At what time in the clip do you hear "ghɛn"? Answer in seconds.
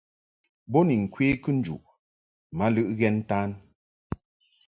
2.97-3.15